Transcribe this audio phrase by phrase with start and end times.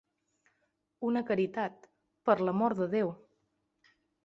[1.09, 1.85] Una caritat,
[2.31, 3.15] per l'amor de Déu!